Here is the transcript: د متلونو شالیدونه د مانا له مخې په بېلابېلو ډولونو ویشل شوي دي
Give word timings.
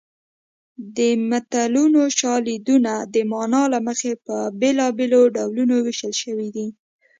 د 0.97 0.99
متلونو 1.29 2.01
شالیدونه 2.19 2.93
د 3.13 3.15
مانا 3.31 3.63
له 3.73 3.79
مخې 3.87 4.11
په 4.25 4.35
بېلابېلو 4.61 5.21
ډولونو 5.35 5.75
ویشل 5.85 6.13
شوي 6.21 6.49
دي 6.55 6.67